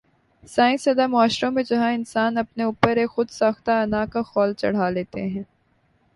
[0.49, 4.89] science زدہ معاشروں میں جہاں انسان اپنے اوپر ایک خود ساختہ انا کا خول چڑھا
[4.89, 5.43] لیتے ہیں